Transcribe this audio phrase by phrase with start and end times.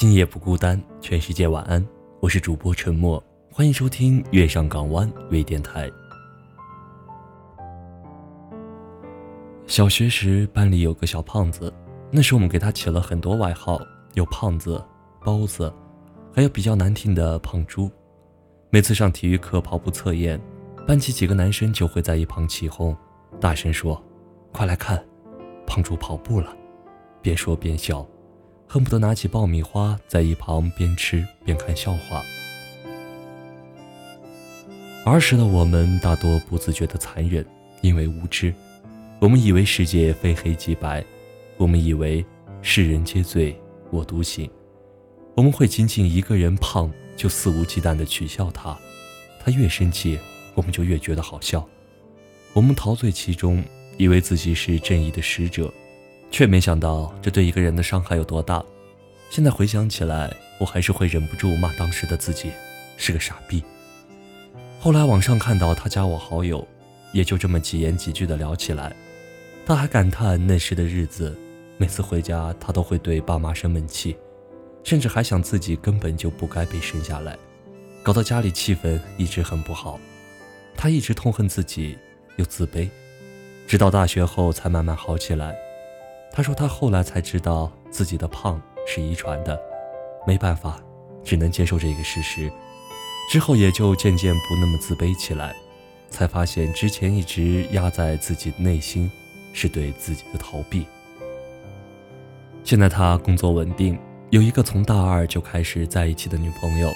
[0.00, 1.86] 今夜不孤单，全世界晚安。
[2.20, 5.90] 我是主播沉默，欢迎收听月上港湾微电台。
[9.66, 11.70] 小学时，班里有个小胖子，
[12.10, 13.78] 那时我们给他起了很多外号，
[14.14, 14.82] 有胖子、
[15.22, 15.70] 包子，
[16.32, 17.90] 还有比较难听的胖猪。
[18.70, 20.40] 每次上体育课跑步测验，
[20.86, 22.96] 班级几个男生就会在一旁起哄，
[23.38, 24.02] 大声说
[24.50, 25.04] ：“快来看，
[25.66, 26.56] 胖猪跑步了！”
[27.20, 28.02] 边说边笑。
[28.72, 32.22] 恨不得拿起爆米花在一旁边吃边看笑话。
[35.04, 37.44] 儿时的我们大多不自觉的残忍，
[37.80, 38.54] 因为无知，
[39.18, 41.04] 我们以为世界非黑即白，
[41.56, 42.24] 我们以为
[42.62, 44.48] 世人皆醉我独醒，
[45.34, 48.78] 我们会仅仅一个人胖就肆无忌惮的取笑他，
[49.44, 50.16] 他越生气
[50.54, 51.68] 我们就越觉得好笑，
[52.52, 53.64] 我们陶醉其中，
[53.96, 55.68] 以为自己是正义的使者。
[56.30, 58.64] 却没想到这对一个人的伤害有多大。
[59.30, 62.50] 现在回想起来，我还是会忍不住骂当时的自己
[62.96, 63.62] 是个傻逼。
[64.80, 66.66] 后来网上看到他加我好友，
[67.12, 68.92] 也就这么几言几句的聊起来。
[69.66, 71.38] 他还感叹那时的日子，
[71.76, 74.16] 每次回家他都会对爸妈生闷气，
[74.82, 77.38] 甚至还想自己根本就不该被生下来，
[78.02, 80.00] 搞得家里气氛一直很不好。
[80.76, 81.96] 他一直痛恨自己，
[82.36, 82.88] 又自卑，
[83.66, 85.54] 直到大学后才慢慢好起来。
[86.32, 89.60] 他说：“他后来才知道自己的胖是遗传的，
[90.26, 90.80] 没办法，
[91.24, 92.50] 只能接受这个事实。
[93.30, 95.54] 之后也就渐渐不那么自卑起来，
[96.08, 99.10] 才发现之前一直压在自己内心，
[99.52, 100.86] 是对自己的逃避。
[102.62, 103.98] 现在他工作稳定，
[104.30, 106.90] 有一个从大二就开始在一起的女朋友。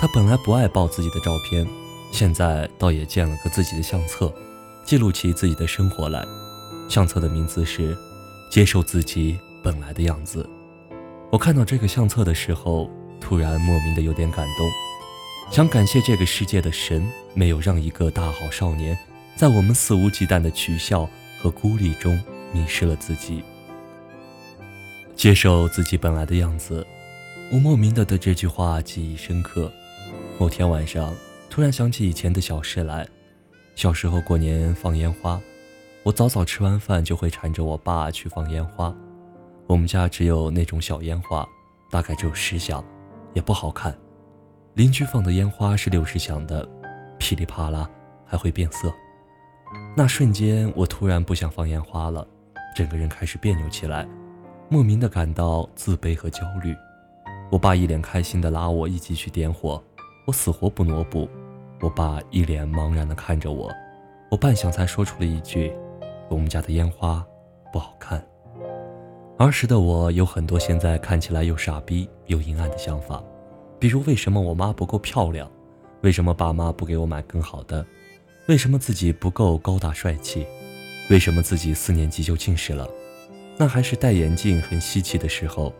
[0.00, 1.66] 他本来不爱抱自己的照片，
[2.12, 4.32] 现在倒也建了个自己的相册，
[4.84, 6.24] 记录起自己的生活来。
[6.88, 7.96] 相册的名字是。”
[8.54, 10.48] 接受自己本来的样子。
[11.32, 12.88] 我看到这个相册的时候，
[13.20, 14.70] 突然莫名的有点感动，
[15.50, 18.96] 想感谢这个世界的神，没有让一个大好少年，
[19.34, 22.16] 在我们肆无忌惮的取笑和孤立中
[22.52, 23.42] 迷失了自己。
[25.16, 26.86] 接受自己本来的样子，
[27.50, 29.68] 我莫名的对这句话记忆深刻。
[30.38, 31.12] 某天晚上，
[31.50, 33.04] 突然想起以前的小事来，
[33.74, 35.40] 小时候过年放烟花。
[36.04, 38.94] 我早早吃完饭就会缠着我爸去放烟花，
[39.66, 41.48] 我们家只有那种小烟花，
[41.90, 42.84] 大概只有十响，
[43.32, 43.96] 也不好看。
[44.74, 46.68] 邻居放的烟花是六十响的，
[47.16, 47.88] 噼里啪啦，
[48.26, 48.92] 还会变色。
[49.96, 52.26] 那瞬间，我突然不想放烟花了，
[52.76, 54.06] 整个人开始别扭起来，
[54.68, 56.76] 莫名的感到自卑和焦虑。
[57.50, 59.82] 我爸一脸开心的拉我一起去点火，
[60.26, 61.26] 我死活不挪步。
[61.80, 63.72] 我爸一脸茫然的看着我，
[64.30, 65.72] 我半晌才说出了一句。
[66.34, 67.24] 我们家的烟花
[67.72, 68.22] 不好看。
[69.38, 73.22] 儿时的我有很多现在看起来又傻逼又阴暗的想法，
[73.78, 75.50] 比如为什么我妈不够漂亮？
[76.02, 77.84] 为什么爸妈不给我买更好的？
[78.46, 80.46] 为什么自己不够高大帅气？
[81.08, 82.88] 为什么自己四年级就近视了？
[83.56, 85.72] 那还是戴眼镜很稀奇的时候。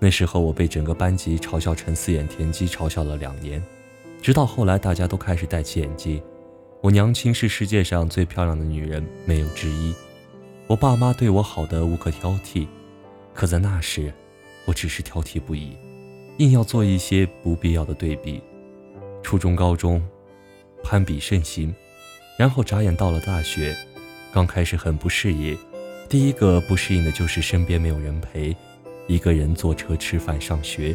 [0.00, 3.62] 那时候我被整个班级嘲笑成四眼田鸡，嘲笑了两年，
[4.20, 6.22] 直到后来大家都开始戴起眼镜。
[6.84, 9.94] 我娘亲是世界上最漂亮的女人，没有之一。
[10.66, 12.66] 我爸妈对我好的无可挑剔，
[13.32, 14.12] 可在那时，
[14.66, 15.78] 我只是挑剔不已，
[16.36, 18.42] 硬要做一些不必要的对比。
[19.22, 20.06] 初中、高中，
[20.82, 21.74] 攀比盛行，
[22.38, 23.74] 然后眨眼到了大学，
[24.30, 25.56] 刚开始很不适应。
[26.06, 28.54] 第一个不适应的就是身边没有人陪，
[29.06, 30.94] 一个人坐车吃饭、上学。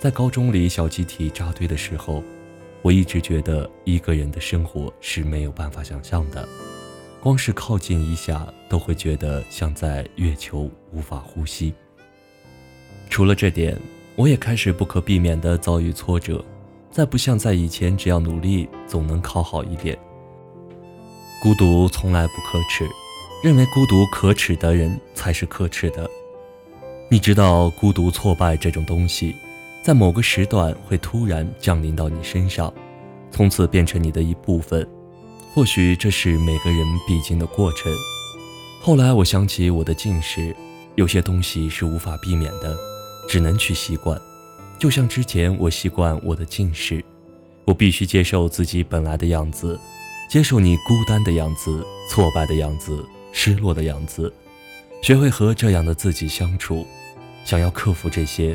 [0.00, 2.24] 在高中里小集体扎堆的时候。
[2.82, 6.48] 我一直觉得一个人的生活是没有办法想象的，
[7.20, 11.74] 光是靠近一下都会觉得像在月球无法呼吸。
[13.10, 13.76] 除了这点，
[14.14, 16.44] 我也开始不可避免地遭遇挫折，
[16.90, 19.98] 再不像在以前，只要努力总能考好一点。
[21.42, 22.88] 孤独从来不可耻，
[23.42, 26.08] 认为孤独可耻的人才是可耻的。
[27.10, 29.34] 你知道孤独挫败这种东西？
[29.88, 32.70] 在某个时段会突然降临到你身上，
[33.30, 34.86] 从此变成你的一部分。
[35.54, 37.90] 或许这是每个人必经的过程。
[38.82, 40.54] 后来我想起我的近视，
[40.96, 42.76] 有些东西是无法避免的，
[43.26, 44.20] 只能去习惯。
[44.78, 47.02] 就像之前我习惯我的近视，
[47.64, 49.80] 我必须接受自己本来的样子，
[50.28, 53.02] 接受你孤单的样子、挫败的样子、
[53.32, 54.30] 失落的样子，
[55.00, 56.86] 学会和这样的自己相处。
[57.42, 58.54] 想要克服这些。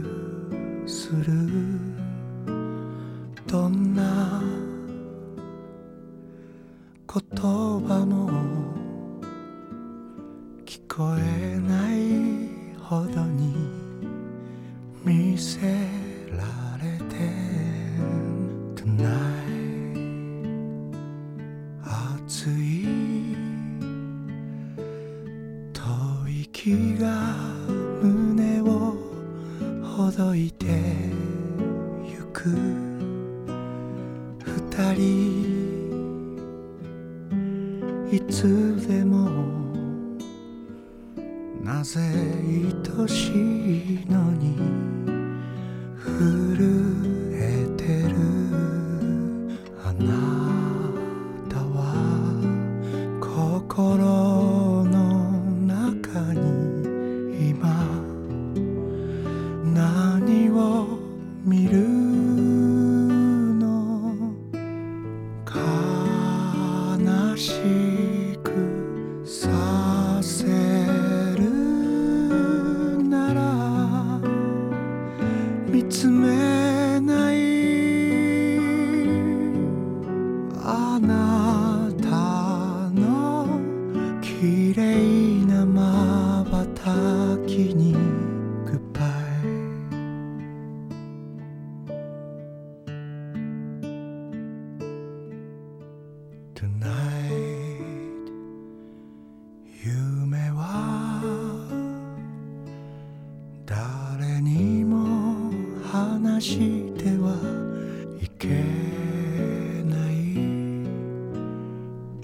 [10.93, 13.55] こえないほどに
[15.05, 15.61] 見せ
[16.29, 16.43] ら
[16.83, 17.15] れて
[18.75, 19.07] Tonight
[21.81, 22.85] 熱い
[25.73, 27.07] 吐息が
[28.01, 28.97] 胸を
[29.95, 30.65] ほどいて
[32.05, 32.49] ゆく
[34.43, 35.01] 二人
[38.11, 38.70] いつ
[41.81, 44.55] なぜ愛しいのに
[45.97, 48.13] 震えてる。
[49.83, 50.13] あな
[51.49, 51.79] たは
[53.19, 53.97] 心
[54.85, 54.93] の
[55.65, 57.73] 中に今
[59.73, 60.99] 何を
[61.43, 61.90] 見る？
[77.01, 77.60] ない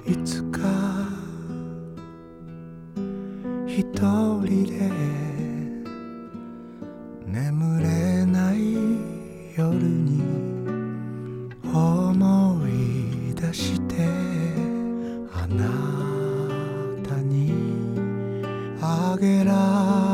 [0.07, 0.59] いつか
[3.67, 4.89] 一人で
[7.25, 8.73] 眠れない
[9.57, 10.21] 夜に
[11.73, 13.95] 思い出して
[15.33, 15.65] あな
[17.05, 17.51] たに
[18.81, 20.06] あげられ